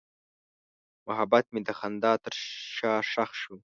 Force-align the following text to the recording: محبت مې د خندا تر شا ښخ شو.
محبت 1.07 1.45
مې 1.53 1.61
د 1.67 1.69
خندا 1.79 2.11
تر 2.23 2.33
شا 2.79 2.93
ښخ 3.11 3.29
شو. 3.41 3.55